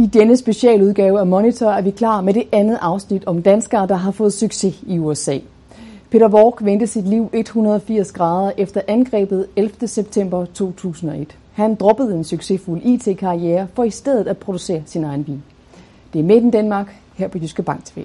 [0.00, 3.94] I denne specialudgave af Monitor er vi klar med det andet afsnit om danskere, der
[3.94, 5.38] har fået succes i USA.
[6.10, 9.88] Peter Walk vendte sit liv 180 grader efter angrebet 11.
[9.88, 11.36] september 2001.
[11.52, 15.42] Han droppede en succesfuld IT-karriere for i stedet at producere sin egen vin.
[16.12, 18.04] Det er Made in Danmark her på Jyske Bank TV.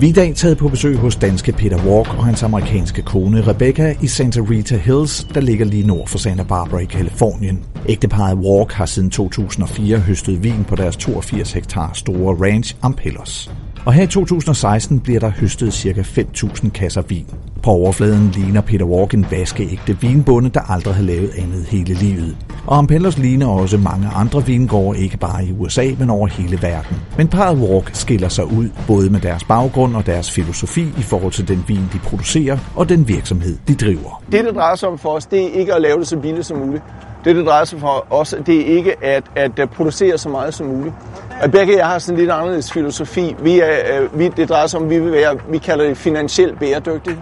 [0.00, 3.46] Vi er i dag taget på besøg hos danske Peter Walk og hans amerikanske kone
[3.46, 7.64] Rebecca i Santa Rita Hills, der ligger lige nord for Santa Barbara i Kalifornien.
[7.88, 13.50] Ægteparet Walk har siden 2004 høstet vin på deres 82 hektar store ranch Ampelos.
[13.84, 16.00] Og her i 2016 bliver der høstet ca.
[16.00, 17.26] 5.000 kasser vin.
[17.62, 22.36] På overfladen ligner Peter Walk en vaskeægte vinbonde, der aldrig har lavet andet hele livet.
[22.66, 26.96] Og Ampellos ligner også mange andre vingårde, ikke bare i USA, men over hele verden.
[27.16, 31.32] Men parret Walk skiller sig ud, både med deres baggrund og deres filosofi i forhold
[31.32, 34.22] til den vin, de producerer, og den virksomhed, de driver.
[34.32, 36.46] Det, det drejer sig om for os, det er ikke at lave det så billigt
[36.46, 36.82] som muligt.
[37.24, 40.54] Det, det drejer sig for os, det er ikke at, at øh, producere så meget
[40.54, 40.94] som muligt.
[41.42, 43.36] Og begge jeg har sådan en lidt anderledes filosofi.
[43.38, 46.58] Vi er, øh, vi, det drejer sig om, vi vil være, vi kalder det finansielt
[46.58, 47.18] bæredygtigt.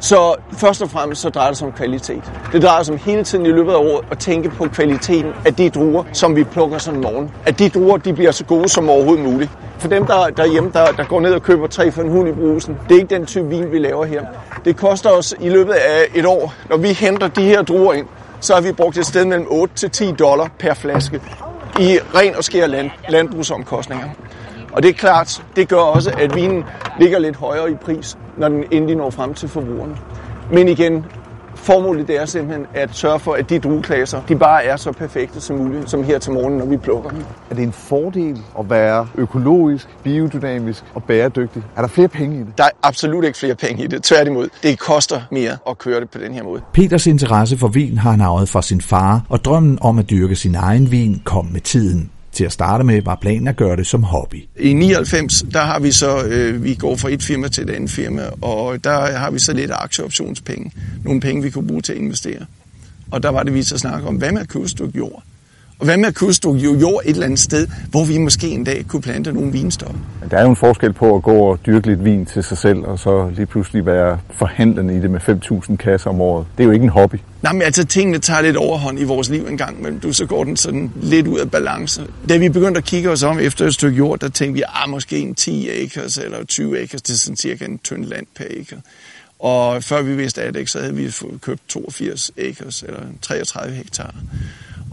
[0.00, 2.32] Så først og fremmest så drejer det sig om kvalitet.
[2.52, 5.54] Det drejer sig om hele tiden i løbet af året at tænke på kvaliteten af
[5.54, 7.30] de druer, som vi plukker sådan morgen.
[7.46, 9.50] At de druer, de bliver så gode som overhovedet muligt.
[9.78, 12.32] For dem der derhjemme, der, der går ned og køber tre for en hund i
[12.32, 14.22] brusen, det er ikke den type vin, vi laver her.
[14.64, 18.06] Det koster os i løbet af et år, når vi henter de her druer ind,
[18.40, 21.20] så har vi brugt et sted mellem 8 til 10 dollar per flaske
[21.80, 24.08] i ren og skær land, landbrugsomkostninger.
[24.72, 26.64] Og det er klart, det gør også, at vinen
[27.00, 29.96] ligger lidt højere i pris, når den endelig når frem til forbrugerne.
[30.52, 31.06] Men igen,
[31.66, 35.40] formålet det er simpelthen at sørge for, at de drueklasser, de bare er så perfekte
[35.40, 37.24] som muligt, som her til morgen, når vi plukker dem.
[37.50, 41.62] Er det en fordel at være økologisk, biodynamisk og bæredygtig?
[41.76, 42.58] Er der flere penge i det?
[42.58, 44.02] Der er absolut ikke flere penge i det.
[44.02, 46.62] Tværtimod, det koster mere at køre det på den her måde.
[46.72, 50.36] Peters interesse for vin har han arvet fra sin far, og drømmen om at dyrke
[50.36, 52.10] sin egen vin kom med tiden.
[52.36, 54.44] Til at starte med var planen at gøre det som hobby.
[54.60, 57.90] I 99, der har vi så, øh, vi går fra et firma til et andet
[57.90, 60.72] firma, og der har vi så lidt aktieoptionspenge.
[61.04, 62.46] Nogle penge, vi kunne bruge til at investere.
[63.10, 65.22] Og der var det, vi så snakke om, hvad med at købe et stykke jord?
[65.78, 68.64] Og hvad med at et stykke jord et eller andet sted, hvor vi måske en
[68.64, 69.98] dag kunne plante nogle vinstokke?
[70.30, 72.78] Der er jo en forskel på at gå og dyrke lidt vin til sig selv,
[72.78, 75.20] og så lige pludselig være forhandlende i det med
[75.70, 76.46] 5.000 kasser om året.
[76.56, 77.16] Det er jo ikke en hobby.
[77.42, 80.26] Nej, men altså tingene tager lidt overhånd i vores liv en gang, men du, så
[80.26, 82.06] går den sådan lidt ud af balance.
[82.28, 84.90] Da vi begyndte at kigge os om efter et stykke jord, der tænkte vi, ah,
[84.90, 88.44] måske en 10 acres eller 20 acres, det er sådan cirka en tynd land per
[88.60, 88.76] acre.
[89.38, 91.12] Og før vi vidste af det, så havde vi
[91.42, 94.14] købt 82 acres eller 33 hektar.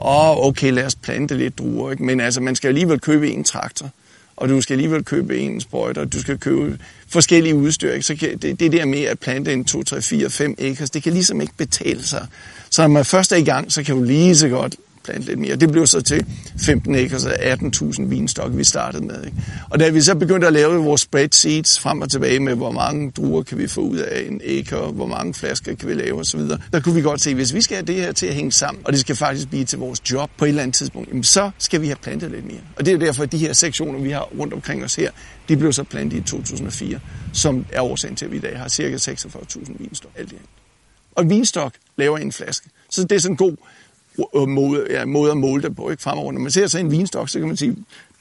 [0.04, 2.04] Og okay, lad os plante lidt druer, ikke?
[2.04, 3.90] men altså, man skal alligevel købe en traktor,
[4.36, 7.92] og du skal alligevel købe en sprøjter, du skal købe forskellige udstyr.
[7.92, 8.06] Ikke?
[8.06, 11.04] Så kan, det, det der med at plante en 2, 3, 4, 5 acres, det
[11.04, 12.28] kan ligesom ikke betale sig.
[12.70, 15.40] Så når man først er i gang, så kan du lige så godt plante lidt
[15.40, 15.56] mere.
[15.56, 16.26] Det blev så til
[16.66, 19.26] 15 acres af 18.000 vinstokke, vi startede med.
[19.26, 19.38] Ikke?
[19.70, 23.12] Og da vi så begyndte at lave vores spreadsheets frem og tilbage med, hvor mange
[23.12, 26.40] druer kan vi få ud af en acre, hvor mange flasker kan vi lave osv.,
[26.74, 28.52] der kunne vi godt se, at hvis vi skal have det her til at hænge
[28.52, 31.24] sammen, og det skal faktisk blive til vores job på et eller andet tidspunkt, jamen
[31.24, 32.62] så skal vi have plantet lidt mere.
[32.76, 35.12] Og det er jo derfor, at de her sektioner, vi har rundt omkring os her,
[35.50, 37.00] de blev så plantet i 2004,
[37.34, 40.50] som er årsagen til, at vi i dag har cirka 46.000 vinstok alt i alt.
[41.16, 42.70] Og vinstok laver en flaske.
[42.90, 43.56] Så det er sådan en god
[44.48, 46.32] måde, ja, måde at måle det på ikke fremover.
[46.32, 47.76] Når man ser så en vinstok, så kan man sige,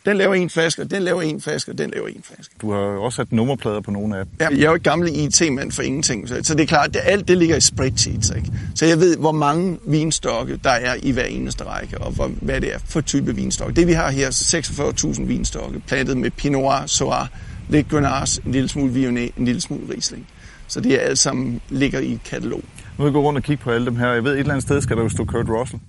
[0.06, 2.54] den laver en flaske, den laver en flaske, den laver en flaske.
[2.60, 4.34] Du har også sat nummerplader på nogle af dem.
[4.40, 7.02] Ja, jeg er jo et gammel IT-mand for ingenting, så, så det er klart, at
[7.04, 8.32] alt det ligger i spreadsheets.
[8.36, 8.52] Ikke?
[8.74, 12.60] Så jeg ved, hvor mange vinstokke der er i hver eneste række, og hvor, hvad
[12.60, 13.74] det er for type vinstokke.
[13.74, 17.28] Det vi har her, så 46.000 vinstokke, plantet med Pinot Noir, Soir,
[17.68, 20.26] lidt Grenache, en lille smule Viognier, en lille smule Riesling.
[20.68, 22.62] Så det er alt sammen ligger i et katalog.
[22.98, 24.08] Nu vil gå rundt og kigge på alle dem her.
[24.08, 25.80] Jeg ved, et eller andet sted skal der jo stå Kurt Russell.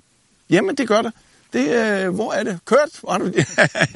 [0.49, 1.11] Jamen, det gør der.
[1.53, 1.67] Det,
[2.05, 2.59] øh, hvor er det?
[2.65, 2.99] Kurt?
[3.09, 3.47] Er det?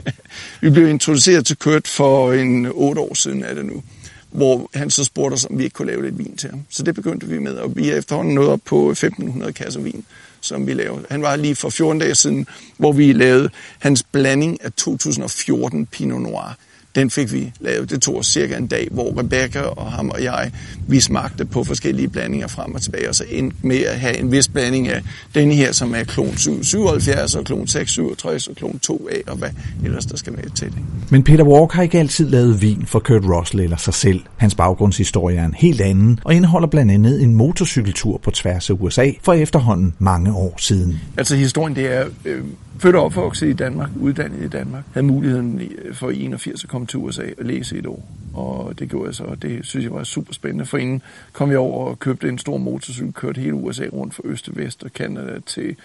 [0.61, 3.83] vi blev introduceret til Kurt for en otte år siden er det nu,
[4.31, 6.65] hvor han så spurgte os, om vi ikke kunne lave lidt vin til ham.
[6.69, 10.05] Så det begyndte vi med, og vi er efterhånden nået op på 1500 kasser vin,
[10.41, 11.05] som vi lavede.
[11.09, 12.47] Han var lige for 14 dage siden,
[12.77, 13.49] hvor vi lavede
[13.79, 16.57] hans blanding af 2014 Pinot Noir
[16.97, 17.89] den fik vi lavet.
[17.89, 20.51] Det tog cirka en dag, hvor Rebecca og ham og jeg,
[20.87, 24.31] vi smagte på forskellige blandinger frem og tilbage, og så endte med at have en
[24.31, 25.01] vis blanding af
[25.35, 29.49] den her, som er klon 77 og klon 667 og klon 2A og hvad
[29.83, 30.79] ellers der skal med til det.
[31.09, 34.21] Men Peter Walk har ikke altid lavet vin for Kurt Russell eller sig selv.
[34.37, 38.73] Hans baggrundshistorie er en helt anden, og indeholder blandt andet en motorcykeltur på tværs af
[38.79, 40.99] USA for efterhånden mange år siden.
[41.17, 42.43] Altså historien, det er, øh,
[42.79, 46.69] født og opvokset i Danmark, uddannet i Danmark, havde muligheden øh, for i 81 at
[46.69, 48.07] komme til USA og læse et år.
[48.33, 50.65] Og det gjorde jeg så, og det synes jeg var super spændende.
[50.65, 51.01] For inden
[51.33, 54.57] kom jeg over og købte en stor motorcykel, kørte hele USA rundt fra øst til
[54.57, 55.75] vest og Canada til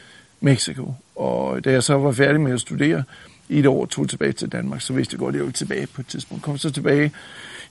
[0.41, 0.95] Mexico.
[1.17, 3.03] Og da jeg så var færdig med at studere
[3.49, 5.87] i et år, tog tilbage til Danmark, så vidste jeg godt, at jeg ville tilbage
[5.87, 6.45] på et tidspunkt.
[6.45, 7.13] Kom så tilbage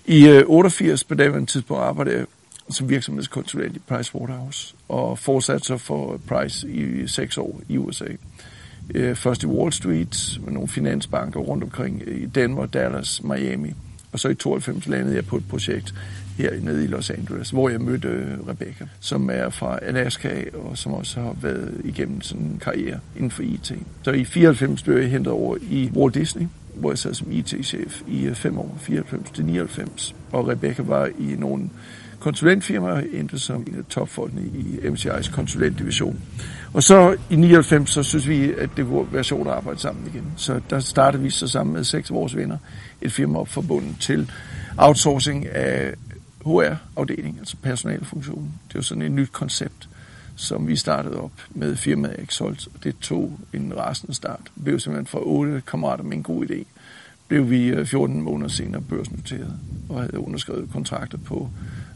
[0.06, 2.26] i øh, 88 på daværende tidspunkt arbejdede jeg
[2.70, 8.06] som virksomhedskonsulent i Price Waterhouse, og fortsatte så for Price i seks år i USA.
[8.96, 13.74] Øh, først i Wall Street med nogle finansbanker rundt omkring øh, i Denver, Dallas, Miami.
[14.12, 15.94] Og så i 92 landede jeg på et projekt
[16.38, 20.78] her nede i Los Angeles, hvor jeg mødte øh, Rebecca, som er fra Alaska, og
[20.78, 23.74] som også har været igennem sådan en karriere inden for IT.
[24.04, 28.02] Så i 94 blev jeg hentet over i Walt Disney, hvor jeg sad som IT-chef
[28.08, 30.16] i øh, fem år, 94 til 99.
[30.32, 31.70] Og Rebecca var i nogle
[32.20, 36.22] konsulentfirmaer, endte som en af topfolkene i MCI's konsulentdivision.
[36.74, 40.08] Og så i 99, så synes vi, at det kunne være sjovt at arbejde sammen
[40.08, 40.34] igen.
[40.38, 42.58] Så der startede vi så sammen med seks af vores venner
[43.02, 44.32] et firma op forbundet til
[44.78, 45.94] outsourcing af
[46.46, 48.54] HR-afdelingen, altså personalfunktionen.
[48.68, 49.90] Det var sådan et nyt koncept,
[50.36, 54.42] som vi startede op med firmaet Exolt, det tog en rasende start.
[54.56, 56.64] Det blev simpelthen fra otte kammerater med en god idé.
[57.32, 59.54] Blev vi 14 øh, måneder senere børsnoteret
[59.90, 61.50] og havde underskrevet kontrakter på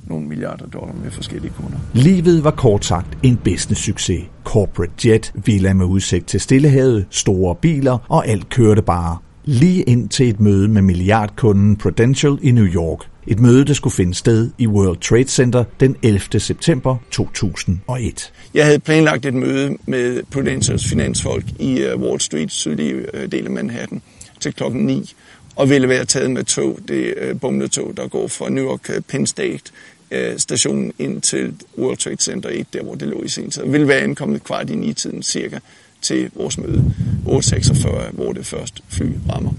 [0.08, 1.78] nogle milliarder dollar med forskellige kunder.
[1.94, 4.24] Livet var kort sagt en business succes.
[4.44, 9.18] Corporate jet, villa med udsigt til Stillehavet, store biler og alt kørte bare.
[9.46, 13.00] Lige ind til et møde med milliardkunden Prudential i New York.
[13.28, 16.40] Et møde, der skulle finde sted i World Trade Center den 11.
[16.40, 18.34] september 2001.
[18.54, 23.46] Jeg havde planlagt et møde med Prudentials finansfolk i øh, Wall Street, sydlige øh, del
[23.46, 24.02] af Manhattan,
[24.46, 25.14] til klokken 9
[25.56, 29.02] og ville være taget med tog, det øh, bumletog, der går fra New York øh,
[29.02, 29.64] Penn State
[30.12, 33.64] øh, stationen ind til World Trade Center 1, der hvor det lå i sin tid.
[33.66, 35.60] Vil være ankommet kvart i 9-tiden cirka
[36.02, 36.94] til vores møde
[37.26, 39.52] 8.46, hvor det første fly rammer.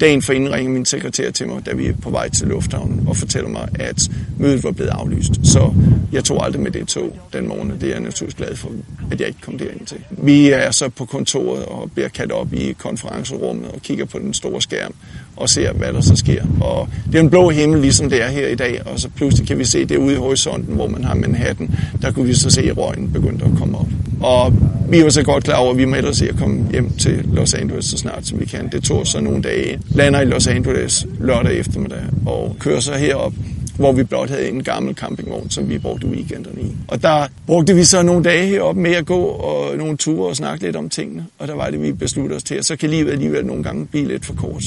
[0.00, 3.16] Dagen for indringer min sekretær til mig, da vi er på vej til lufthavnen, og
[3.16, 5.40] fortæller mig, at mødet var blevet aflyst.
[5.42, 5.74] Så
[6.12, 8.70] jeg tog aldrig med det tog den morgen, det er jeg naturligvis glad for,
[9.10, 9.96] at jeg ikke kom derind til.
[10.10, 14.34] Vi er så på kontoret og bliver kaldt op i konferencerummet og kigger på den
[14.34, 14.94] store skærm
[15.36, 16.42] og ser, hvad der så sker.
[16.60, 19.48] Og det er en blå himmel, ligesom det er her i dag, og så pludselig
[19.48, 21.70] kan vi se det ude i horisonten, hvor man har Manhattan.
[22.02, 23.88] Der kunne vi så se, at røgen begyndte at komme op.
[24.20, 24.52] Og
[24.94, 27.24] vi var så godt klar over, at vi må ellers se at komme hjem til
[27.32, 28.68] Los Angeles så snart som vi kan.
[28.72, 29.80] Det tog så nogle dage.
[29.88, 33.32] Lander i Los Angeles lørdag eftermiddag og kører så herop
[33.76, 36.76] hvor vi blot havde en gammel campingvogn, som vi brugte weekenderne i.
[36.88, 40.36] Og der brugte vi så nogle dage heroppe med at gå og nogle ture og
[40.36, 41.26] snakke lidt om tingene.
[41.38, 43.86] Og der var det, vi besluttede os til, at så kan livet alligevel nogle gange
[43.86, 44.64] blive lidt for kort.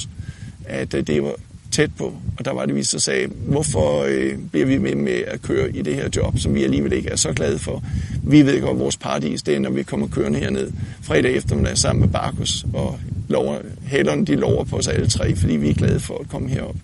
[0.66, 1.36] At øh, det var
[1.78, 2.14] tæt på.
[2.40, 5.70] Og der var det, vi så sagde, hvorfor øh, bliver vi med med at køre
[5.70, 7.84] i det her job, som vi alligevel ikke er så glade for.
[8.24, 10.72] Vi ved godt, vores paradis det er, når vi kommer kørende herned
[11.02, 13.58] fredag eftermiddag sammen med Barkus, og lover,
[13.88, 16.76] hælderne de lover på os alle tre, fordi vi er glade for at komme herop.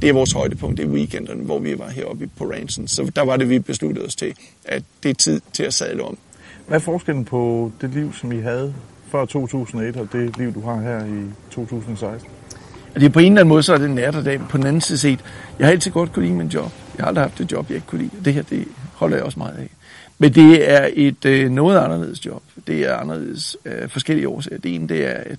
[0.00, 2.88] Det er vores højdepunkt, det er weekenderne, hvor vi var heroppe på ranchen.
[2.88, 4.34] Så der var det, vi besluttede os til,
[4.64, 6.18] at det er tid til at sadle om.
[6.66, 8.74] Hvad er forskellen på det liv, som I havde
[9.10, 12.37] før 2001, og det liv, du har her i 2016?
[12.94, 14.40] Og det er på en eller anden måde, så er det nat og dag.
[14.48, 15.20] På den anden side set,
[15.58, 16.72] jeg har altid godt kunne lide min job.
[16.96, 18.24] Jeg har aldrig haft et job, jeg ikke kunne lide.
[18.24, 19.70] Det her, det holder jeg også meget af.
[20.18, 22.42] Men det er et øh, noget anderledes job.
[22.66, 24.58] Det er anderledes af øh, forskellige årsager.
[24.58, 25.38] Det ene, det er, at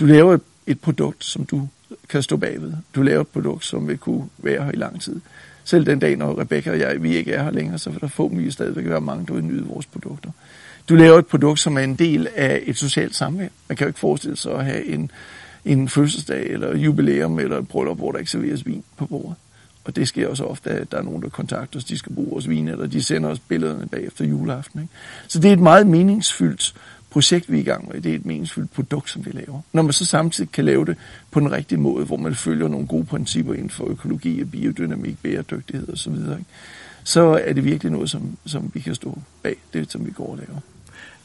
[0.00, 1.68] du laver et, et produkt, som du
[2.08, 2.72] kan stå bagved.
[2.94, 5.20] Du laver et produkt, som vil kunne være her i lang tid.
[5.64, 8.08] Selv den dag, når Rebecca og jeg, vi ikke er her længere, så vil der
[8.08, 10.30] forhåbentlig stadigvæk være mange, der vil nyde vores produkter.
[10.88, 13.48] Du laver et produkt, som er en del af et socialt samvær.
[13.68, 15.10] Man kan jo ikke forestille sig at have en
[15.64, 19.34] en fødselsdag eller jubilæum eller et bryllup, hvor der ikke serveres vin på bordet.
[19.84, 22.30] Og det sker også ofte, at der er nogen, der kontakter os, de skal bruge
[22.30, 24.80] vores vin, eller de sender os billederne bagefter juleaften.
[24.80, 24.92] Ikke?
[25.28, 26.74] Så det er et meget meningsfyldt
[27.10, 28.00] projekt, vi er i gang med.
[28.00, 29.60] Det er et meningsfyldt produkt, som vi laver.
[29.72, 30.96] Når man så samtidig kan lave det
[31.30, 35.92] på den rigtige måde, hvor man følger nogle gode principper inden for økologi, biodynamik, bæredygtighed
[35.92, 36.14] osv.,
[37.04, 40.26] så er det virkelig noget, som, som vi kan stå bag, det som vi går
[40.26, 40.60] og laver.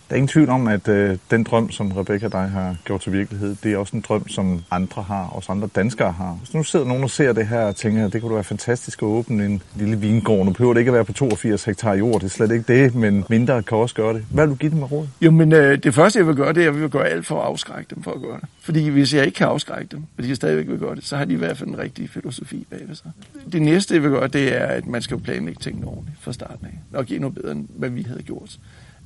[0.09, 3.01] Der er ingen tvivl om, at øh, den drøm, som Rebecca og dig har gjort
[3.01, 6.33] til virkelighed, det er også en drøm, som andre har, også andre danskere har.
[6.33, 9.01] Hvis nu sidder nogen og ser det her og tænker, at det kunne være fantastisk
[9.01, 10.45] at åbne en lille vingård.
[10.45, 12.95] Nu behøver det ikke at være på 82 hektar jord, det er slet ikke det,
[12.95, 14.25] men mindre kan også gøre det.
[14.31, 15.07] Hvad vil du give dem af råd?
[15.21, 17.25] Jo, men øh, det første, jeg vil gøre, det er, at jeg vil gøre alt
[17.25, 18.49] for at afskrække dem for at gøre det.
[18.61, 21.25] Fordi hvis jeg ikke kan afskrække dem, fordi de stadigvæk vil gøre det, så har
[21.25, 23.11] de i hvert fald en rigtig filosofi bagved sig.
[23.51, 26.65] Det næste, jeg vil gøre, det er, at man skal planlægge tingene ordentligt fra starten
[26.65, 26.79] af.
[26.91, 28.57] Nok endnu bedre, end hvad vi havde gjort.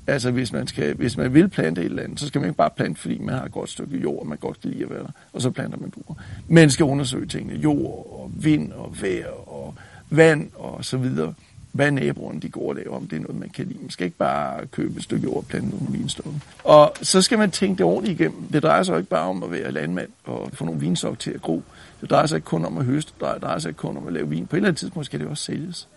[0.07, 2.57] Altså hvis man, skal, hvis man vil plante et eller andet, så skal man ikke
[2.57, 4.89] bare plante, fordi man har et godt stykke jord, og man godt kan lide at
[4.89, 6.17] være der, og så planter man druer.
[6.47, 9.75] Man skal undersøge tingene, jord og vind og vejr og
[10.09, 11.33] vand og så videre.
[11.71, 13.79] hvad naboerne de går og laver, om det er noget, man kan lide.
[13.81, 16.39] Man skal ikke bare købe et stykke jord og plante nogle vinstokke.
[16.63, 18.43] Og så skal man tænke det ordentligt igennem.
[18.53, 21.31] Det drejer sig jo ikke bare om at være landmand og få nogle vinstokke til
[21.31, 21.63] at gro.
[22.01, 24.13] Det drejer sig ikke kun om at høste, det drejer sig ikke kun om at
[24.13, 24.47] lave vin.
[24.47, 25.87] På et eller andet tidspunkt skal det også sælges.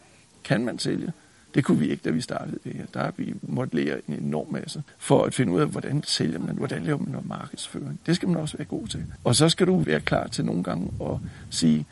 [0.45, 1.12] Kan man sælge?
[1.54, 2.87] Det kunne vi ikke, da vi startede det her.
[2.95, 6.38] Der har vi måttet lære en enorm masse for at finde ud af, hvordan sælger
[6.38, 8.00] man, hvordan laver man noget markedsføring.
[8.07, 9.04] Det skal man også være god til.
[9.25, 11.16] Og så skal du være klar til nogle gange at
[11.50, 11.87] sige,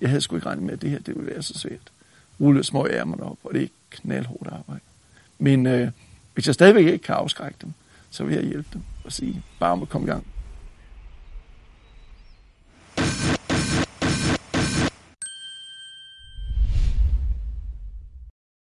[0.00, 1.92] jeg havde sgu ikke regnet med, at det her det ville være så svært.
[2.40, 4.80] Rulle små ærmerne op, og det er knaldhårdt arbejde.
[5.38, 5.90] Men øh,
[6.34, 7.72] hvis jeg stadigvæk ikke kan afskrække dem,
[8.10, 10.26] så vil jeg hjælpe dem og sige, bare om at komme i gang.